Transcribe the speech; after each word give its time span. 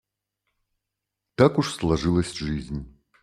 Так 1.35 1.59
уж 1.59 1.75
сложилась 1.75 2.31
жизнь. 2.33 2.91